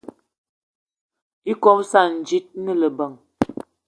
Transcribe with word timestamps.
Ikob 1.51 1.77
íssana 1.83 2.17
ji 2.27 2.37
íne 2.57 2.73
lebeng. 2.81 3.15